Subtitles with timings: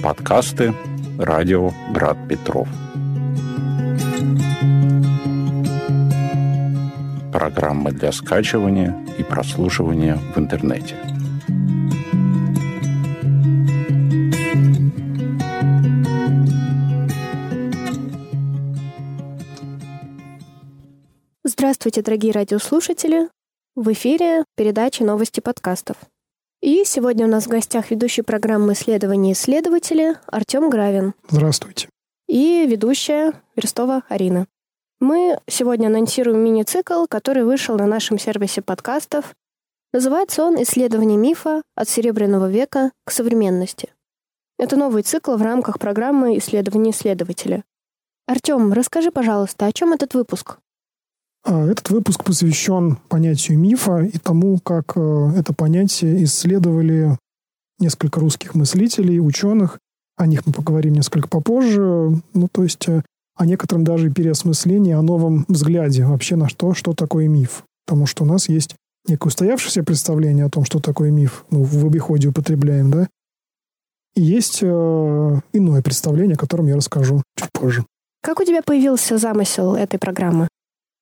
[0.00, 0.72] Подкасты
[1.18, 2.68] радио Град Петров.
[7.32, 10.94] Программы для скачивания и прослушивания в интернете.
[21.42, 23.28] Здравствуйте, дорогие радиослушатели!
[23.76, 25.96] В эфире передача «Новости подкастов».
[26.60, 31.14] И сегодня у нас в гостях ведущий программы исследования исследователи Артем Гравин.
[31.28, 31.88] Здравствуйте.
[32.26, 34.48] И ведущая Верстова Арина.
[34.98, 39.36] Мы сегодня анонсируем мини-цикл, который вышел на нашем сервисе подкастов.
[39.92, 43.94] Называется он «Исследование мифа от Серебряного века к современности».
[44.58, 47.62] Это новый цикл в рамках программы «Исследование исследователя».
[48.26, 50.58] Артем, расскажи, пожалуйста, о чем этот выпуск?
[51.44, 57.16] А, этот выпуск посвящен понятию мифа и тому, как э, это понятие исследовали
[57.78, 59.78] несколько русских мыслителей, ученых.
[60.16, 62.20] О них мы поговорим несколько попозже.
[62.34, 63.02] Ну, то есть э,
[63.36, 67.64] о некотором даже переосмыслении, о новом взгляде вообще на то, что такое миф.
[67.86, 68.76] Потому что у нас есть
[69.08, 73.08] некое устоявшееся представление о том, что такое миф, ну, в обиходе употребляем, да,
[74.14, 77.86] и есть э, иное представление, о котором я расскажу чуть позже.
[78.22, 80.48] Как у тебя появился замысел этой программы?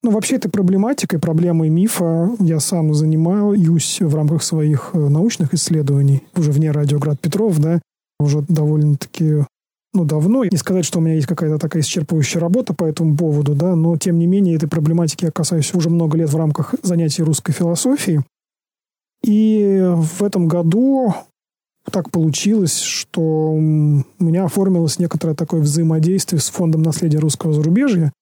[0.03, 6.23] Ну, вообще, этой проблематикой, проблемой мифа я сам занимаюсь в рамках своих э, научных исследований,
[6.37, 7.81] уже вне радиоград Петров, да,
[8.21, 9.45] уже довольно-таки
[9.95, 10.45] ну, давно.
[10.45, 13.97] Не сказать, что у меня есть какая-то такая исчерпывающая работа по этому поводу, да, но,
[13.97, 18.23] тем не менее, этой проблематики я касаюсь уже много лет в рамках занятий русской философии.
[19.25, 21.15] И в этом году
[21.91, 28.13] так получилось, что у меня оформилось некоторое такое взаимодействие с Фондом наследия русского зарубежья,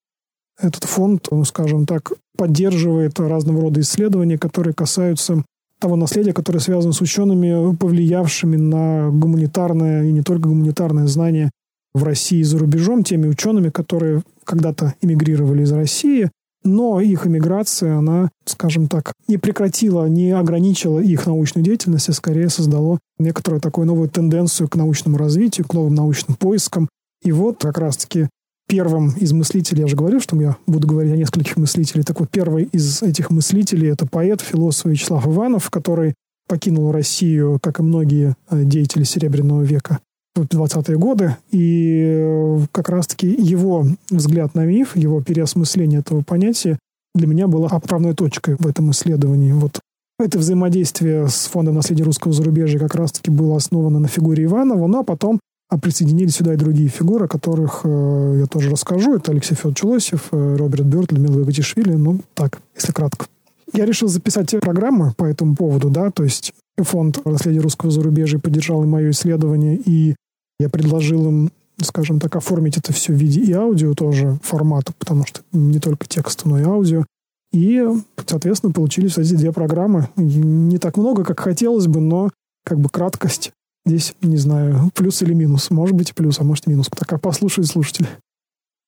[0.61, 5.45] этот фонд, скажем так, поддерживает разного рода исследования, которые касаются
[5.81, 11.51] того наследия, которое связано с учеными, повлиявшими на гуманитарное и не только гуманитарное знание
[11.95, 16.30] в России и за рубежом, теми учеными, которые когда-то эмигрировали из России,
[16.63, 22.48] но их эмиграция, она, скажем так, не прекратила, не ограничила их научную деятельность, а скорее
[22.48, 26.89] создало некоторую такую новую тенденцию к научному развитию, к новым научным поискам.
[27.23, 28.29] И вот как раз-таки
[28.67, 32.31] первым из мыслителей, я же говорил, что я буду говорить о нескольких мыслителей, так вот
[32.31, 36.15] первый из этих мыслителей это поэт, философ Вячеслав Иванов, который
[36.49, 40.01] покинул Россию, как и многие э, деятели Серебряного века
[40.35, 41.37] в 20-е годы.
[41.51, 46.79] И э, как раз-таки его взгляд на миф, его переосмысление этого понятия
[47.15, 49.53] для меня было отправной точкой в этом исследовании.
[49.53, 49.81] Вот
[50.19, 55.03] это взаимодействие с Фондом наследия русского зарубежья как раз-таки было основано на фигуре Иванова, но
[55.03, 59.17] потом а присоединились сюда и другие фигуры, о которых э, я тоже расскажу.
[59.17, 61.95] Это Алексей Федорович Лосев, э, Роберт Бёрд, Людмила Гатишвили.
[61.95, 63.27] Ну, так, если кратко.
[63.73, 68.85] Я решил записать программы по этому поводу, да, то есть фонд наследия русского зарубежья поддержал
[68.85, 70.15] и мое исследование, и
[70.61, 71.51] я предложил им,
[71.83, 76.07] скажем так, оформить это все в виде и аудио тоже формата, потому что не только
[76.07, 77.05] текст, но и аудио.
[77.53, 77.85] И,
[78.25, 80.09] соответственно, получились эти две программы.
[80.17, 82.31] Не так много, как хотелось бы, но
[82.65, 83.53] как бы краткость
[83.86, 85.70] Здесь, не знаю, плюс или минус.
[85.70, 86.89] Может быть, плюс, а может, минус.
[86.89, 88.08] Так, а послушают слушатели.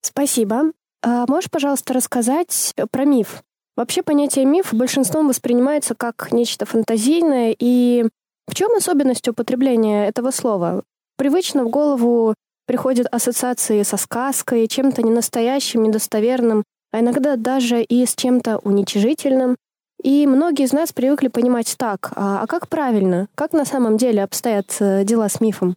[0.03, 0.73] Спасибо.
[1.03, 3.45] А можешь, пожалуйста, рассказать про миф?
[3.77, 8.05] Вообще понятие миф большинством воспринимается как нечто фантазийное, и
[8.49, 10.83] в чем особенность употребления этого слова?
[11.17, 12.35] Привычно в голову
[12.67, 19.57] приходят ассоциации со сказкой, чем-то ненастоящим, недостоверным, а иногда даже и с чем-то уничижительным.
[20.03, 24.23] И многие из нас привыкли понимать так, а, а как правильно, как на самом деле
[24.23, 25.77] обстоят э, дела с мифом?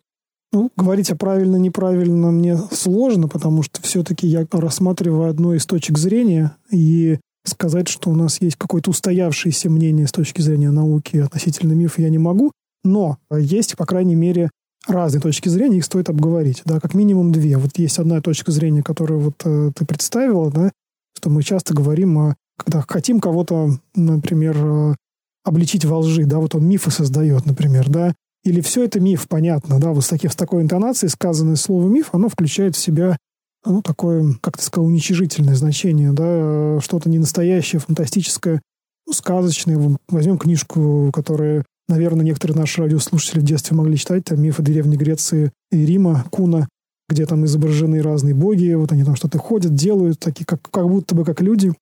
[0.53, 6.55] Ну, говорить о правильно-неправильно мне сложно, потому что все-таки я рассматриваю одно из точек зрения,
[6.69, 12.01] и сказать, что у нас есть какое-то устоявшееся мнение с точки зрения науки относительно мифа
[12.01, 12.51] я не могу,
[12.83, 14.49] но есть, по крайней мере,
[14.87, 17.57] разные точки зрения, их стоит обговорить, да, как минимум две.
[17.57, 20.71] Вот есть одна точка зрения, которую вот э, ты представила, да,
[21.15, 24.95] что мы часто говорим о когда хотим кого-то, например, э,
[25.43, 28.13] обличить во лжи, да, вот он мифы создает, например, да,
[28.43, 32.09] или все это миф, понятно, да, вот с, таки, с такой интонацией сказанное слово миф,
[32.13, 33.17] оно включает в себя
[33.65, 38.61] ну, такое, как ты сказал, уничижительное значение, да, что-то ненастоящее, фантастическое,
[39.05, 39.97] ну, сказочное.
[40.09, 45.51] Возьмем книжку, которая, наверное, некоторые наши радиослушатели в детстве могли читать, там «Мифы древней Греции
[45.71, 46.67] и Рима», Куна,
[47.07, 51.13] где там изображены разные боги, вот они там что-то ходят, делают, такие, как, как будто
[51.13, 51.73] бы как люди.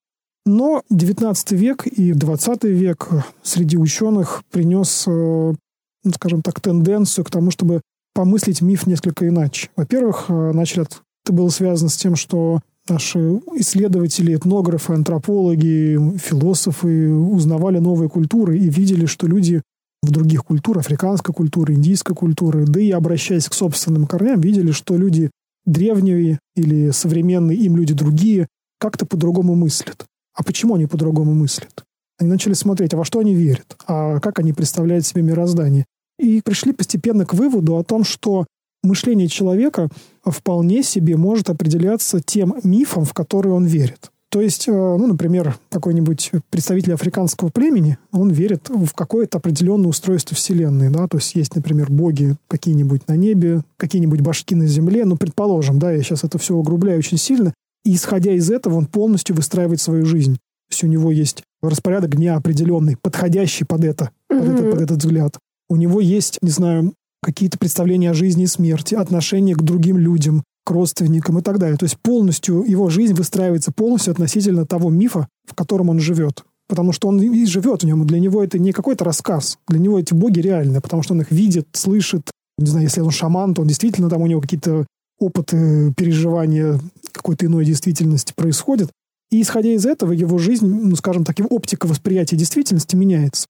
[0.49, 3.07] Но XIX век и XX век
[3.43, 7.81] среди ученых принес, э, ну, скажем так, тенденцию к тому, чтобы
[8.15, 9.69] помыслить миф несколько иначе.
[9.75, 10.87] Во-первых, э, начали
[11.23, 13.19] это было связано с тем, что наши
[13.57, 19.61] исследователи, этнографы, антропологи, философы узнавали новые культуры и видели, что люди
[20.01, 24.97] в других культурах, африканской культуры, индийской культуры, да и обращаясь к собственным корням, видели, что
[24.97, 25.29] люди
[25.67, 28.47] древние или современные им люди другие
[28.79, 30.07] как-то по-другому мыслят.
[30.33, 31.83] А почему они по-другому мыслят?
[32.17, 35.85] Они начали смотреть, а во что они верят, а как они представляют себе мироздание.
[36.17, 38.45] И пришли постепенно к выводу о том, что
[38.83, 39.89] мышление человека
[40.25, 44.11] вполне себе может определяться тем мифом, в который он верит.
[44.29, 50.35] То есть, э, ну, например, какой-нибудь представитель африканского племени, он верит в какое-то определенное устройство
[50.35, 55.17] Вселенной, да, то есть есть, например, боги какие-нибудь на небе, какие-нибудь башки на земле, ну,
[55.17, 59.35] предположим, да, я сейчас это все угрубляю очень сильно, и исходя из этого он полностью
[59.35, 60.35] выстраивает свою жизнь.
[60.35, 64.53] То есть у него есть распорядок дня определенный, подходящий под это, под, mm-hmm.
[64.53, 65.37] это, под этот взгляд.
[65.67, 70.43] У него есть, не знаю, какие-то представления о жизни и смерти, отношения к другим людям,
[70.65, 71.77] к родственникам и так далее.
[71.77, 76.43] То есть полностью его жизнь выстраивается полностью относительно того мифа, в котором он живет.
[76.67, 78.05] Потому что он и живет в нем.
[78.05, 79.57] Для него это не какой-то рассказ.
[79.67, 82.29] Для него эти боги реальны, потому что он их видит, слышит.
[82.59, 84.85] Не знаю, если он шаман, то он действительно там у него какие-то
[85.19, 86.79] опыты переживания
[87.19, 88.91] какой-то иной действительности происходят.
[89.31, 93.47] И исходя из этого, его жизнь, ну, скажем так, его оптика восприятия действительности меняется.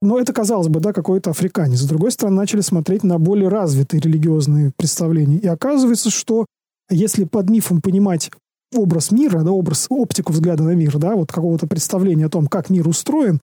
[0.00, 1.80] Но это, казалось бы, да, какой-то африканец.
[1.80, 5.38] С другой стороны, начали смотреть на более развитые религиозные представления.
[5.38, 6.46] И оказывается, что
[6.88, 8.30] если под мифом понимать
[8.74, 12.70] образ мира, да, образ, оптику взгляда на мир, да, вот какого-то представления о том, как
[12.70, 13.40] мир устроен,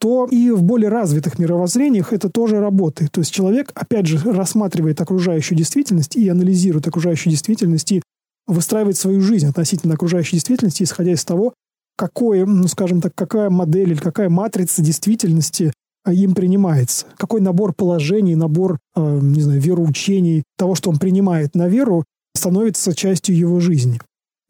[0.00, 3.12] то и в более развитых мировоззрениях это тоже работает.
[3.12, 8.02] То есть человек, опять же, рассматривает окружающую действительность и анализирует окружающую действительность и
[8.48, 11.54] выстраивает свою жизнь относительно окружающей действительности, исходя из того,
[11.96, 15.72] какое, ну, скажем так, какая модель или какая матрица действительности
[16.04, 17.06] а, им принимается.
[17.16, 22.04] Какой набор положений, набор, э, не знаю, вероучений, того, что он принимает на веру,
[22.34, 24.00] становится частью его жизни.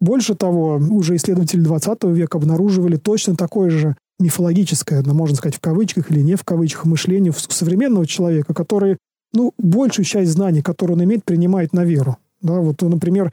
[0.01, 5.61] Больше того, уже исследователи 20 века обнаруживали точно такое же мифологическое, ну, можно сказать, в
[5.61, 8.99] кавычках или не в кавычках, мышление у современного человека, который,
[9.33, 12.19] ну, большую часть знаний, которые он имеет, принимает на веру.
[12.41, 13.31] Да, вот, например, а,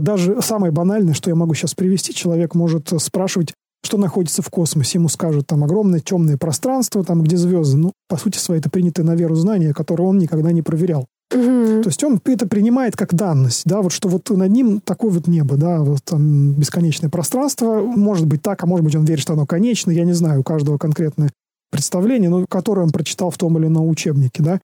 [0.00, 3.52] даже самое банальное, что я могу сейчас привести, человек может спрашивать,
[3.84, 4.98] что находится в космосе.
[4.98, 7.78] Ему скажут, там огромное темное пространство, там где звезды.
[7.78, 11.06] Ну, по сути своей, это принятое на веру знание, которое он никогда не проверял.
[11.30, 11.82] Угу.
[11.82, 15.26] То есть он это принимает как данность, да, вот что вот над ним такое вот
[15.26, 19.34] небо, да, вот там бесконечное пространство, может быть так, а может быть он верит, что
[19.34, 21.30] оно конечно, я не знаю, у каждого конкретное
[21.70, 24.58] представление, но которое он прочитал в том или ином учебнике, да.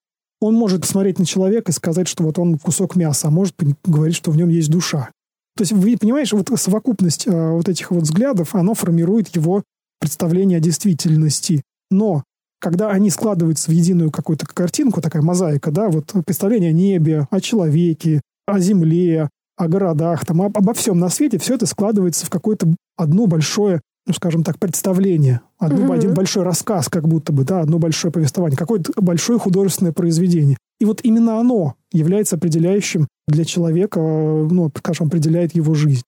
[0.44, 4.14] Он может посмотреть на человека и сказать, что вот он кусок мяса, а может говорить,
[4.14, 5.08] что в нем есть душа.
[5.56, 9.62] То есть, вы понимаете, вот совокупность э, вот этих вот взглядов, оно формирует его
[10.00, 11.62] представление о действительности.
[11.90, 12.24] Но
[12.60, 17.40] когда они складываются в единую какую-то картинку, такая мозаика, да, вот представление о небе, о
[17.40, 22.28] человеке, о земле, о городах, там, об, обо всем на свете, все это складывается в
[22.28, 22.66] какое-то
[22.98, 25.92] одно большое, ну, скажем так, представление, одно, угу.
[25.92, 30.58] один большой рассказ, как будто бы, да, одно большое повествование, какое-то большое художественное произведение.
[30.78, 36.02] И вот именно оно является определяющим для человека, ну, скажем, определяет его жизнь.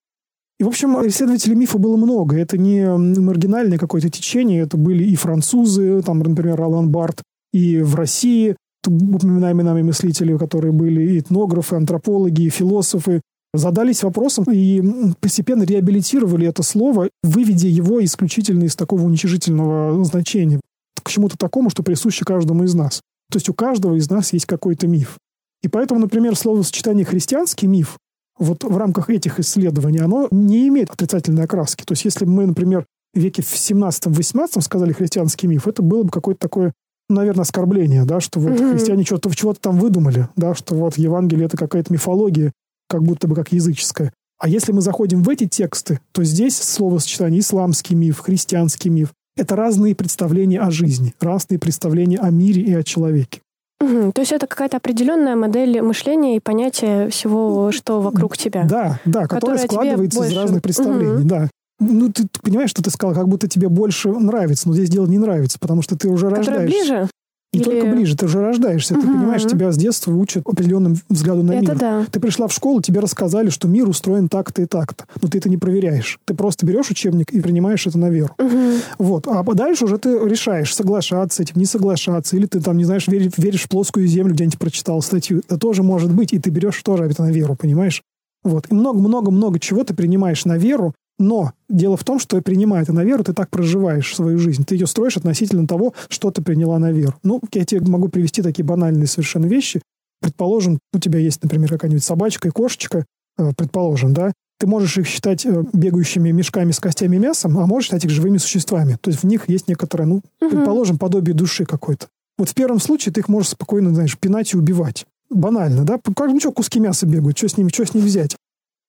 [0.58, 2.36] И, в общем, исследователей мифа было много.
[2.36, 7.22] Это не маргинальное какое-то течение, это были и французы, там, например, Алан Барт,
[7.52, 8.56] и в России
[8.86, 13.20] упоминаемые нами мыслители, которые были и этнографы, антропологи, и философы,
[13.56, 14.82] задались вопросом и
[15.20, 20.60] постепенно реабилитировали это слово, выведя его исключительно из такого уничижительного значения
[21.02, 23.00] к чему-то такому, что присуще каждому из нас.
[23.30, 25.18] То есть у каждого из нас есть какой-то миф.
[25.62, 27.98] И поэтому, например, словосочетание «христианский миф»
[28.38, 31.84] вот в рамках этих исследований, оно не имеет отрицательной окраски.
[31.84, 36.02] То есть если бы мы, например, в веке в 17-18 сказали христианский миф, это было
[36.02, 36.72] бы какое-то такое,
[37.08, 38.72] наверное, оскорбление, да, что вот mm-hmm.
[38.72, 42.52] христиане что-то, чего-то там выдумали, да, что вот Евангелие— это какая-то мифология,
[42.88, 44.12] как будто бы как языческая.
[44.38, 49.56] А если мы заходим в эти тексты, то здесь словосочетание исламский миф, христианский миф— это
[49.56, 53.40] разные представления о жизни, разные представления о мире и о человеке.
[53.80, 54.12] Угу.
[54.12, 58.64] То есть это какая-то определенная модель мышления и понятия всего, что вокруг тебя.
[58.64, 60.32] Да, да, которая, складывается больше...
[60.32, 61.28] из разных представлений, угу.
[61.28, 61.50] да.
[61.78, 65.06] Ну, ты, ты понимаешь, что ты сказал, как будто тебе больше нравится, но здесь дело
[65.06, 66.78] не нравится, потому что ты уже Которая рождаешься.
[66.78, 67.10] ближе?
[67.56, 67.80] Не Или...
[67.80, 69.02] только ближе, ты уже рождаешься, угу.
[69.02, 71.78] ты понимаешь, тебя с детства учат определенным взгляду на это мир.
[71.78, 72.06] Да.
[72.10, 75.48] Ты пришла в школу, тебе рассказали, что мир устроен так-то и так-то, но ты это
[75.48, 76.18] не проверяешь.
[76.24, 78.34] Ты просто берешь учебник и принимаешь это на веру.
[78.38, 78.72] Угу.
[78.98, 79.26] Вот.
[79.26, 83.08] А дальше уже ты решаешь, соглашаться с этим, не соглашаться, или ты там, не знаешь,
[83.08, 85.38] веришь, веришь в плоскую землю, где-нибудь прочитал статью.
[85.38, 88.02] Это тоже может быть, и ты берешь тоже это на веру, понимаешь?
[88.44, 88.66] Вот.
[88.70, 93.04] И много-много-много чего ты принимаешь на веру, но дело в том, что принимая это на
[93.04, 94.64] веру, ты так проживаешь свою жизнь.
[94.64, 97.14] Ты ее строишь относительно того, что ты приняла на веру.
[97.22, 99.80] Ну, я тебе могу привести такие банальные совершенно вещи.
[100.20, 103.06] Предположим, у тебя есть, например, какая-нибудь собачка и кошечка,
[103.38, 107.66] э, предположим, да, ты можешь их считать э, бегающими мешками с костями и мясом, а
[107.66, 108.98] можешь считать их живыми существами.
[109.00, 110.50] То есть в них есть некоторое, ну, угу.
[110.50, 112.08] предположим, подобие души какой-то.
[112.38, 115.06] Вот в первом случае ты их можешь спокойно, знаешь, пинать и убивать.
[115.30, 115.98] Банально, да?
[115.98, 118.36] Как, ну что, куски мяса бегают, что с ними, что с ними взять?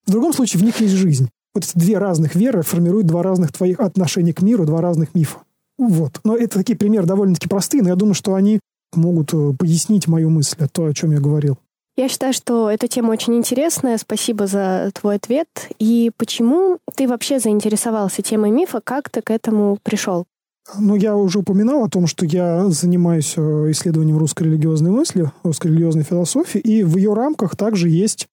[0.05, 1.29] В другом случае в них есть жизнь.
[1.58, 5.40] Вот эти две разных веры формируют два разных твоих отношения к миру, два разных мифа.
[5.80, 6.20] Вот.
[6.24, 8.60] Но это такие примеры довольно-таки простые, но я думаю, что они
[8.94, 11.58] могут э, пояснить мою мысль, то, о чем я говорил.
[11.96, 13.98] Я считаю, что эта тема очень интересная.
[13.98, 15.48] Спасибо за твой ответ.
[15.80, 18.82] И почему ты вообще заинтересовался темой мифа?
[18.84, 20.28] Как ты к этому пришел?
[20.78, 25.68] Ну, я уже упоминал о том, что я занимаюсь э, исследованием русской религиозной мысли, русской
[25.70, 28.28] религиозной философии, и в ее рамках также есть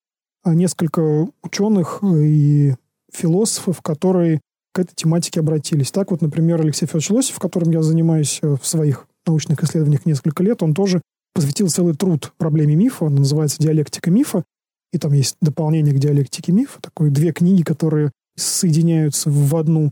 [0.45, 2.75] э, несколько ученых и
[3.14, 4.40] философов, которые
[4.73, 5.92] к этой тематике обратились.
[5.92, 10.62] Так вот, например, Алексей Федорович Лосев, которым я занимаюсь в своих научных исследованиях несколько лет,
[10.62, 11.00] он тоже
[11.35, 14.44] посвятил целый труд проблеме мифа, он называется «Диалектика мифа»,
[14.92, 19.90] и там есть дополнение к диалектике мифа, такое две книги, которые соединяются в одну.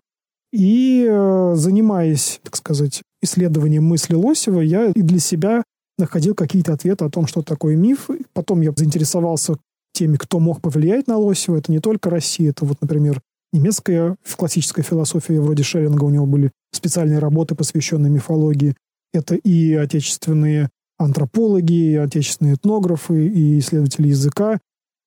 [0.52, 5.64] И э, занимаясь, так сказать, исследованием мысли Лосева, я и для себя
[5.98, 8.10] находил какие-то ответы о том, что такое миф.
[8.32, 9.56] Потом я заинтересовался
[9.92, 11.56] теми, кто мог повлиять на Лосева.
[11.56, 13.20] Это не только Россия, это вот, например,
[13.52, 18.74] немецкая классическая философия, вроде Шеллинга, у него были специальные работы, посвященные мифологии.
[19.12, 24.58] Это и отечественные антропологи, отечественные этнографы и исследователи языка.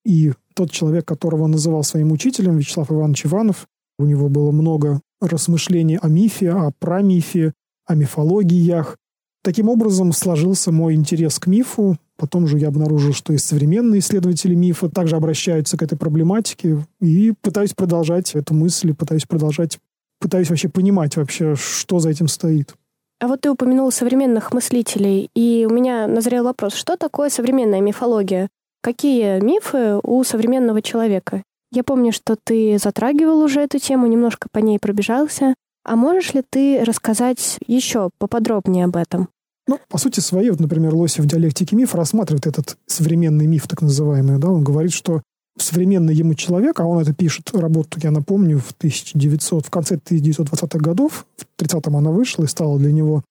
[0.06, 5.02] И тот человек, которого он называл своим учителем, Вячеслав Иванович Иванов, у него было много
[5.22, 7.54] размышлений о мифе, о прамифе,
[7.86, 8.98] о мифологиях.
[9.44, 11.98] Таким образом сложился мой интерес к мифу.
[12.18, 16.86] Потом же я обнаружил, что и современные исследователи мифа также обращаются к этой проблематике.
[17.02, 19.80] И пытаюсь продолжать эту мысль, пытаюсь продолжать,
[20.20, 22.74] пытаюсь вообще понимать вообще, что за этим стоит.
[23.20, 28.50] А вот ты упомянул современных мыслителей, и у меня назрел вопрос, что такое современная мифология?
[28.82, 31.44] Какие мифы у современного человека?
[31.72, 35.56] Я помню, что ты затрагивал уже эту тему, немножко по ней пробежался.
[35.84, 39.30] А можешь ли ты рассказать еще поподробнее об этом?
[39.68, 43.82] Ну, по сути своей, вот, например, Лосев в диалектике миф рассматривает этот современный миф, так
[43.82, 44.38] называемый.
[44.38, 44.50] Да?
[44.50, 45.22] Он говорит, что
[45.58, 50.80] современный ему человек, а он это пишет, работу, я напомню, в 1900, в конце 1920-х
[50.80, 53.24] годов, в 30-м она вышла и стала для него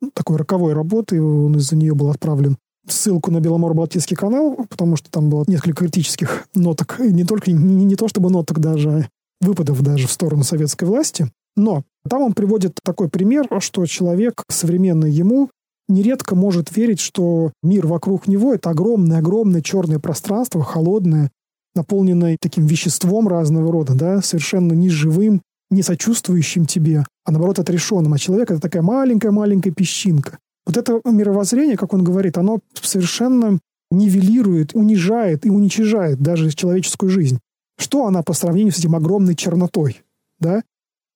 [0.00, 2.56] ну, такой роковой работой, он из-за нее был отправлен
[2.88, 7.96] ссылку на Беломор-Балтийский канал, потому что там было несколько критических ноток, не только, не, не
[7.96, 9.08] то чтобы ноток даже, а
[9.40, 11.30] выпадов даже в сторону советской власти.
[11.56, 15.50] Но там он приводит такой пример, что человек современный ему
[15.88, 21.30] нередко может верить, что мир вокруг него— это огромное-огромное черное пространство, холодное,
[21.74, 28.12] наполненной таким веществом разного рода, да, совершенно не живым, не сочувствующим тебе, а наоборот отрешенным.
[28.12, 30.38] А человек— это такая маленькая-маленькая песчинка.
[30.66, 33.58] Вот это мировоззрение, как он говорит, оно совершенно
[33.90, 37.38] нивелирует, унижает и уничижает даже человеческую жизнь.
[37.78, 40.02] Что она по сравнению с этим огромной чернотой,
[40.38, 40.62] да?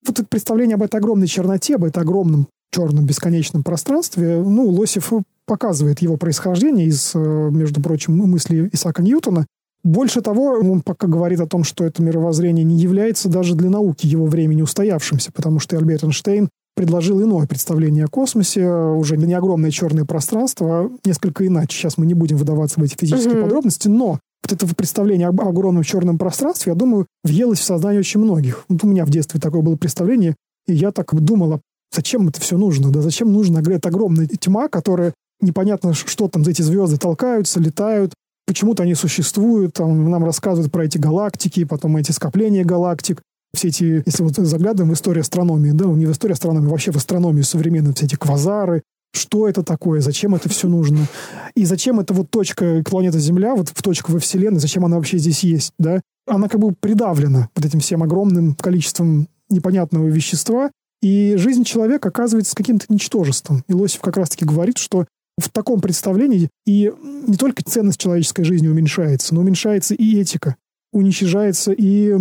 [0.07, 5.13] Вот это представление об этой огромной черноте, об этом огромном черном бесконечном пространстве, ну, Лосев
[5.47, 9.47] показывает его происхождение из, э, между прочим, мысли Исаака Ньютона,
[9.87, 14.05] больше того, он пока говорит о том, что это мировоззрение не является даже для науки
[14.05, 19.71] его времени устоявшимся, потому что Альберт Эйнштейн предложил иное представление о космосе, уже не огромное
[19.71, 21.77] черное пространство, а несколько иначе.
[21.77, 23.43] Сейчас мы не будем выдаваться в эти физические mm-hmm.
[23.43, 28.21] подробности, но вот это представление об огромном черном пространстве, я думаю, въелось в сознание очень
[28.21, 28.65] многих.
[28.69, 30.35] Вот у меня в детстве такое было представление,
[30.67, 31.61] и я так думала,
[31.97, 32.91] зачем это все нужно?
[32.91, 38.13] Да зачем нужна эта огромная тьма, которая непонятно, что там за эти звезды толкаются, летают,
[38.47, 43.21] Почему-то они существуют, там нам рассказывают про эти галактики, потом эти скопления галактик,
[43.55, 46.97] все эти, если вот заглядываем в историю астрономии, да, не в историю астрономии, вообще в
[46.97, 51.09] астрономию современную, все эти квазары, что это такое, зачем это все нужно,
[51.57, 55.19] и зачем эта вот точка планета Земля, вот в точку во Вселенной, зачем она вообще
[55.19, 60.71] здесь есть, да, она как бы придавлена вот этим всем огромным количеством непонятного вещества,
[61.03, 63.65] и жизнь человека оказывается каким-то ничтожеством.
[63.69, 65.07] И Лосев как раз-таки говорит, что
[65.39, 66.93] в таком представлении и
[67.27, 70.57] не только ценность человеческой жизни уменьшается, но уменьшается и этика,
[70.93, 72.15] уничижается и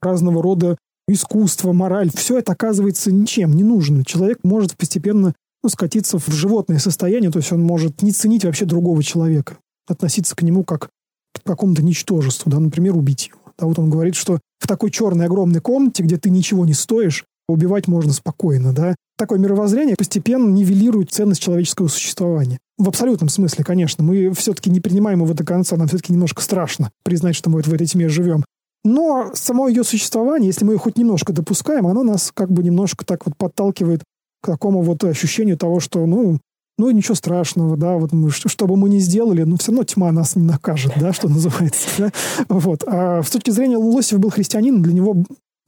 [0.00, 2.10] разного рода искусство, мораль.
[2.14, 4.04] Все это оказывается ничем, не нужно.
[4.04, 8.64] Человек может постепенно ну, скатиться в животное состояние, то есть он может не ценить вообще
[8.64, 10.88] другого человека, относиться к нему как
[11.34, 13.40] к какому-то ничтожеству, да, например, убить его.
[13.58, 17.24] Да, вот он говорит, что в такой черной огромной комнате, где ты ничего не стоишь,
[17.48, 18.94] убивать можно спокойно, да.
[19.16, 22.58] Такое мировоззрение постепенно нивелирует ценность человеческого существования.
[22.78, 24.02] В абсолютном смысле, конечно.
[24.02, 27.66] Мы все-таки не принимаем его до конца, нам все-таки немножко страшно признать, что мы вот
[27.66, 28.44] в этой тьме живем.
[28.84, 33.04] Но само ее существование, если мы ее хоть немножко допускаем, оно нас как бы немножко
[33.06, 34.02] так вот подталкивает
[34.42, 36.38] к такому вот ощущению того, что, ну,
[36.76, 40.10] ну, ничего страшного, да, вот мы, что бы мы ни сделали, но все равно тьма
[40.12, 42.12] нас не накажет, да, что называется, да,
[42.48, 42.84] вот.
[42.86, 45.24] А с точки зрения Лосев был христианин, для него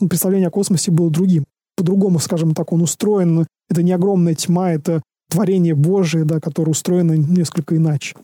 [0.09, 1.45] представление о космосе было другим.
[1.76, 3.47] По-другому, скажем так, он устроен.
[3.68, 8.14] Это не огромная тьма, это творение Божие, да, которое устроено несколько иначе.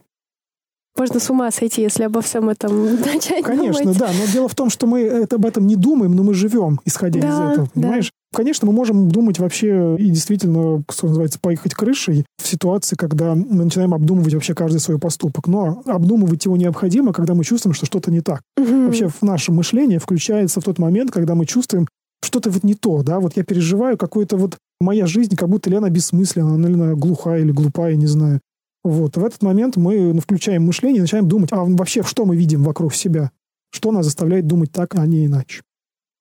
[0.97, 3.99] Можно с ума сойти, если обо всем этом начать Конечно, думать.
[3.99, 4.09] да.
[4.09, 7.21] Но дело в том, что мы это, об этом не думаем, но мы живем, исходя
[7.21, 7.68] да, из этого.
[7.73, 8.11] Понимаешь?
[8.11, 8.37] Да.
[8.37, 13.64] Конечно, мы можем думать вообще и действительно, что называется, поехать крышей в ситуации, когда мы
[13.64, 15.49] начинаем обдумывать вообще каждый свой поступок.
[15.49, 18.42] Но обдумывать его необходимо, когда мы чувствуем, что что-то не так.
[18.59, 18.87] Угу.
[18.87, 21.88] Вообще в наше мышление включается в тот момент, когда мы чувствуем,
[22.23, 25.76] что-то вот не то, да, вот я переживаю какую-то вот моя жизнь, как будто ли
[25.76, 28.41] она бессмысленна, она, ли она глухая или глупая, не знаю.
[28.85, 29.17] Вот.
[29.17, 32.95] В этот момент мы включаем мышление и начинаем думать, а вообще, что мы видим вокруг
[32.95, 33.31] себя?
[33.71, 35.62] Что нас заставляет думать так, а не иначе?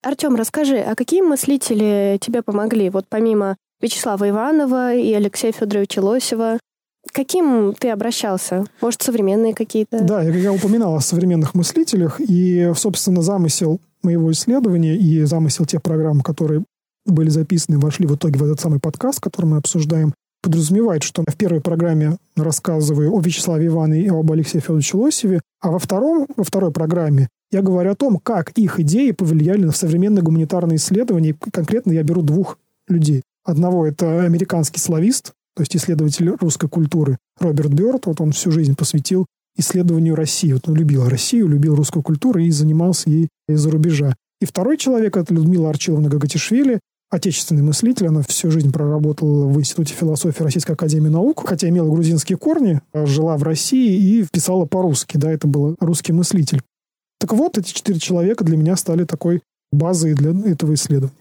[0.02, 2.90] Артем, расскажи, а какие мыслители тебе помогли?
[2.90, 6.58] Вот помимо Вячеслава Иванова и Алексея Федоровича Лосева,
[7.12, 8.64] каким ты обращался?
[8.80, 10.02] Может, современные какие-то?
[10.02, 15.82] Да, я, я упоминал о современных мыслителях, и, собственно, замысел моего исследования и замысел тех
[15.82, 16.64] программ, которые
[17.06, 21.36] были записаны вошли в итоге в этот самый подкаст, который мы обсуждаем, подразумевает, что в
[21.36, 26.44] первой программе рассказываю о Вячеславе Иванове и об Алексее Федоровиче Лосеве, а во, втором, во
[26.44, 31.36] второй программе я говорю о том, как их идеи повлияли на современные гуманитарные исследования.
[31.52, 33.22] Конкретно я беру двух людей.
[33.44, 38.06] Одного это американский славист, то есть исследователь русской культуры Роберт Бёрд.
[38.06, 40.52] Вот он всю жизнь посвятил исследованию России.
[40.52, 44.14] Вот он любил Россию, любил русскую культуру и занимался ей из-за рубежа.
[44.40, 46.80] И второй человек— это Людмила Арчиловна Гагатишвили,
[47.10, 48.08] отечественный мыслитель.
[48.08, 53.36] Она всю жизнь проработала в Институте философии Российской Академии Наук, хотя имела грузинские корни, жила
[53.36, 55.18] в России и писала по-русски.
[55.18, 56.62] Да, это был русский мыслитель.
[57.20, 61.14] Так вот, эти четыре человека для меня стали такой базой для этого исследования.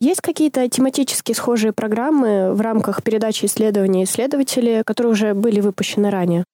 [0.00, 6.44] Есть какие-то тематически схожие программы в рамках передачи исследования исследователей, которые уже были выпущены ранее?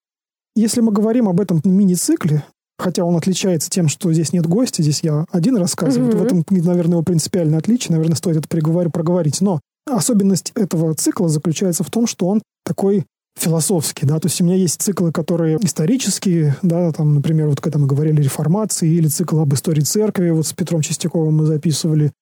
[0.57, 2.45] Если мы говорим об этом мини-цикле,
[2.77, 6.11] Хотя он отличается тем, что здесь нет гостя, здесь я один рассказываю.
[6.11, 6.19] Mm-hmm.
[6.19, 7.93] В этом, наверное, его принципиальное отличие.
[7.93, 9.41] Наверное, стоит это приговор, проговорить.
[9.41, 13.05] Но особенность этого цикла заключается в том, что он такой
[13.37, 17.81] философский, да, то есть у меня есть циклы, которые исторические, да, там, например, вот когда
[17.81, 22.13] мы говорили о реформации, или цикл об истории церкви, вот с Петром Чистяковым мы записывали,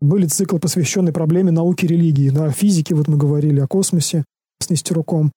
[0.00, 4.24] были циклы, посвященные проблеме науки и религии, да, физики, вот мы говорили о космосе
[4.60, 5.32] с Нестеруком.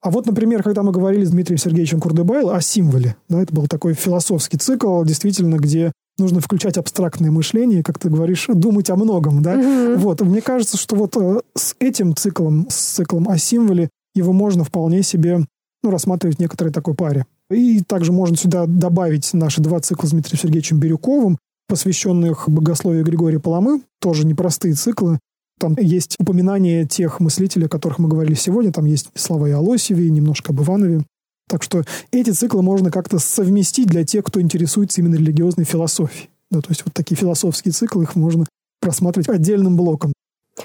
[0.00, 3.66] А вот, например, когда мы говорили с Дмитрием Сергеевичем Курдебайло о символе, да, это был
[3.66, 9.42] такой философский цикл, действительно, где нужно включать абстрактное мышление, как ты говоришь, думать о многом,
[9.42, 9.54] да.
[9.54, 9.96] Mm-hmm.
[9.96, 14.64] Вот, мне кажется, что вот э, с этим циклом, с циклом о символе, его можно
[14.64, 15.44] вполне себе
[15.82, 17.26] ну, рассматривать в некоторой такой паре.
[17.50, 23.38] И также можно сюда добавить наши два цикла с Дмитрием Сергеевичем Бирюковым, посвященных богословию Григория
[23.38, 25.18] Паламы, тоже непростые циклы,
[25.58, 28.72] там есть упоминание тех мыслителей, о которых мы говорили сегодня.
[28.72, 31.02] Там есть слова и о Лосеве, и немножко об Иванове.
[31.48, 36.28] Так что эти циклы можно как-то совместить для тех, кто интересуется именно религиозной философией.
[36.50, 38.46] Да, то есть вот такие философские циклы, их можно
[38.80, 40.12] просматривать отдельным блоком.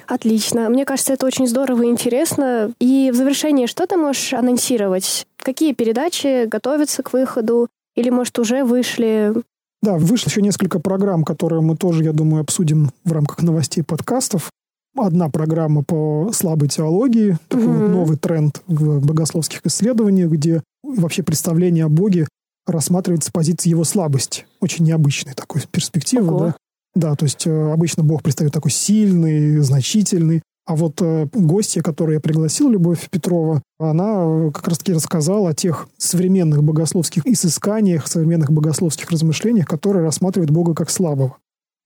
[0.07, 0.69] Отлично.
[0.69, 2.71] Мне кажется, это очень здорово и интересно.
[2.79, 5.27] И в завершении, что ты можешь анонсировать?
[5.37, 7.67] Какие передачи готовятся к выходу?
[7.95, 9.33] Или, может, уже вышли?
[9.81, 14.49] Да, вышло еще несколько программ, которые мы тоже, я думаю, обсудим в рамках новостей подкастов
[14.95, 17.87] одна программа по слабой теологии, такой mm-hmm.
[17.87, 22.27] вот новый тренд в богословских исследованиях, где вообще представление о Боге
[22.65, 24.45] рассматривается с позиции его слабости.
[24.59, 26.39] Очень необычной такой перспективы, Ого.
[26.39, 26.55] да.
[26.95, 30.43] Да, то есть э, обычно Бог предстает такой сильный, значительный.
[30.65, 35.53] А вот э, гостья, которую я пригласил, Любовь Петрова, она э, как раз-таки рассказала о
[35.53, 41.37] тех современных богословских изысканиях, современных богословских размышлениях, которые рассматривают Бога как слабого.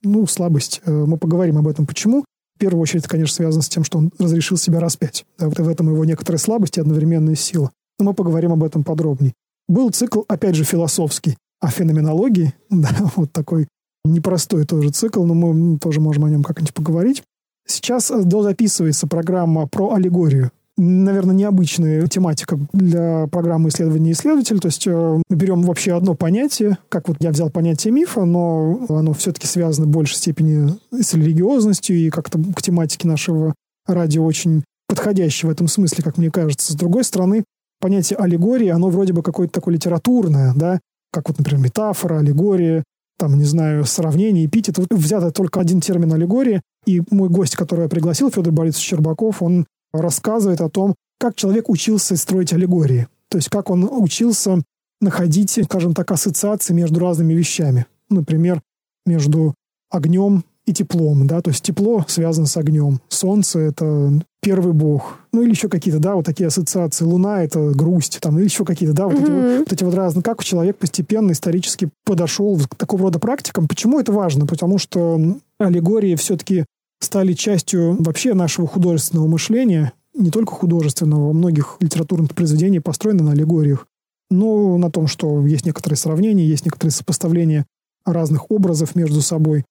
[0.03, 0.81] Ну, слабость.
[0.85, 2.25] Э, мы поговорим об этом, почему.
[2.57, 5.27] В первую очередь, конечно, связано с тем, что он разрешил себя распять.
[5.37, 7.69] Да, вот в этом его некоторая слабость и одновременная сила.
[7.99, 9.33] Но мы поговорим об этом подробнее.
[9.67, 12.55] Был цикл, опять же, философский о феноменологии.
[12.71, 13.67] Да, вот такой
[14.03, 17.21] непростой тоже цикл, но мы тоже можем о нем как-нибудь поговорить.
[17.67, 24.59] Сейчас э, дозаписывается программа про аллегорию наверное, необычная тематика для программы исследования исследователя.
[24.59, 28.85] То есть э, мы берем вообще одно понятие, как вот я взял понятие мифа, но
[28.89, 33.55] оно все-таки связано в большей степени с религиозностью и как-то к тематике нашего
[33.87, 36.71] радио очень подходящее в этом смысле, как мне кажется.
[36.71, 37.43] С другой стороны,
[37.79, 40.79] понятие аллегории, оно вроде бы какое-то такое литературное, да,
[41.11, 42.83] как вот, например, метафора, аллегория,
[43.17, 44.77] там, не знаю, сравнение, эпитет.
[44.77, 49.41] Вот взято только один термин аллегория, и мой гость, которого я пригласил, Федор Борисович Щербаков,
[49.41, 49.65] он
[50.01, 53.07] рассказывает о том, как человек учился строить аллегории.
[53.29, 54.61] То есть как он учился
[55.01, 57.85] находить, скажем так, ассоциации между разными вещами.
[58.09, 58.61] Например,
[59.05, 59.53] между
[59.89, 61.27] огнем и теплом.
[61.27, 61.41] Да?
[61.41, 62.99] То есть тепло связано с огнем.
[63.09, 65.19] Солнце— это первый бог.
[65.31, 67.05] Ну, или еще какие-то, да, вот такие ассоциации.
[67.05, 69.23] Луна— это грусть, там, или еще какие-то, да, вот, mm-hmm.
[69.23, 70.23] эти, вот, вот эти вот разные.
[70.23, 73.67] Как человек постепенно исторически подошел к такого рода практикам.
[73.67, 74.45] Почему это важно?
[74.45, 75.19] Потому что
[75.59, 76.65] аллегории все-таки
[76.99, 83.87] стали частью вообще нашего художественного мышления, не только художественного, многих литературных произведений построены на аллегориях.
[84.29, 87.65] Но на том, что есть некоторые сравнения, есть некоторые сопоставления
[88.05, 89.63] разных образов между собой.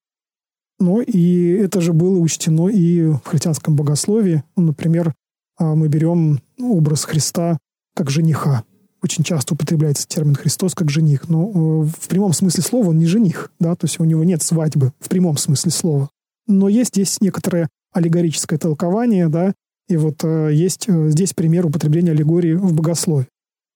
[0.79, 4.45] Но и это же было учтено и в христианском богословии.
[4.57, 5.15] Ну, например,
[5.59, 7.59] а, мы берем образ Христа
[7.95, 8.65] как жениха.
[9.03, 11.29] Очень часто употребляется термин «Христос» как жених.
[11.29, 13.53] Но э, в прямом смысле слова он не жених.
[13.59, 13.75] Да?
[13.75, 16.11] То есть у него нет свадьбы в прямом смысле слова.
[16.47, 19.55] Но есть здесь некоторое аллегорическое толкование, да,
[19.89, 23.29] и вот э, есть э, здесь пример употребления аллегории в богословии.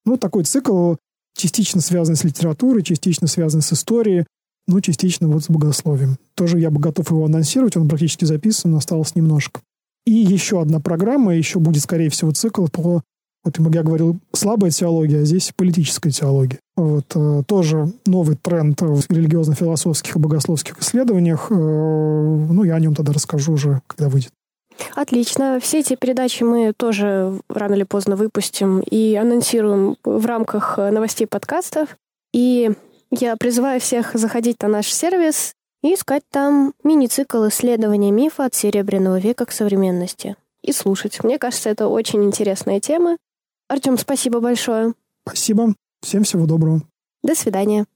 [0.04, 0.94] Ну, такой цикл
[1.37, 4.26] частично связан с литературой, частично связан с историей,
[4.66, 6.18] ну, частично вот с богословием.
[6.35, 9.61] Тоже я бы готов его анонсировать, он практически записан, осталось немножко.
[10.04, 13.02] И еще одна программа, еще будет, скорее всего, цикл по,
[13.44, 16.59] вот я говорил, слабая теология, а здесь политическая теология.
[16.76, 21.50] Вот, э, тоже новый тренд в религиозно-философских и богословских исследованиях.
[21.50, 24.31] Э, ну, я о нем тогда расскажу уже, когда выйдет.
[24.94, 25.59] Отлично.
[25.61, 31.96] Все эти передачи мы тоже рано или поздно выпустим и анонсируем в рамках новостей подкастов.
[32.33, 32.70] И
[33.11, 39.18] я призываю всех заходить на наш сервис и искать там мини-цикл исследования мифа от Серебряного
[39.18, 40.37] века к современности.
[40.62, 41.24] И слушать.
[41.24, 43.16] Мне кажется, это очень интересная тема.
[43.70, 44.94] Артем, спасибо большое.
[45.24, 45.76] Спасибо.
[46.02, 46.83] Всем всего доброго.
[47.22, 47.87] До свидания.